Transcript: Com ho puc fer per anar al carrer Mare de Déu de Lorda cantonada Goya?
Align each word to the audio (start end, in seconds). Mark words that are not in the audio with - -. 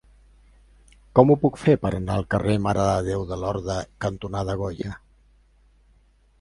Com 1.19 1.33
ho 1.33 1.35
puc 1.43 1.59
fer 1.65 1.75
per 1.83 1.91
anar 1.99 2.15
al 2.15 2.25
carrer 2.35 2.57
Mare 2.69 2.87
de 2.89 2.97
Déu 3.11 3.29
de 3.33 3.39
Lorda 3.45 3.79
cantonada 4.07 4.59
Goya? 4.65 4.99